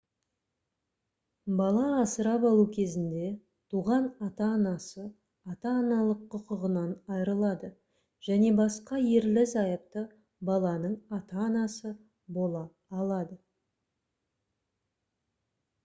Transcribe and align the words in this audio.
бала 1.57 1.83
асырап 2.03 2.45
алу 2.51 2.63
кезінде 2.77 3.27
туған 3.73 4.07
ата-анасы 4.27 5.05
ата-аналық 5.53 6.23
құқығынан 6.35 6.95
айырылады 7.17 7.71
және 8.29 8.49
басқа 8.61 9.03
ерлі-зайыпты 9.19 10.05
баланың 10.51 10.97
ата-анасы 11.21 11.93
бола 12.39 12.65
алады 13.03 13.39